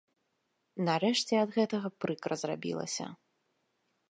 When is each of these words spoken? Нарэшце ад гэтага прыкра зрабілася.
Нарэшце 0.87 1.33
ад 1.43 1.49
гэтага 1.59 1.93
прыкра 2.07 2.35
зрабілася. 2.45 3.05